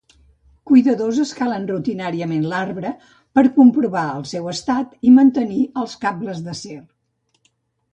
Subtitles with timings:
[0.69, 2.95] Cuidadors escalen rutinàriament l'arbre
[3.39, 6.85] per comprovar el seu estat i mantenir els cables d'acer.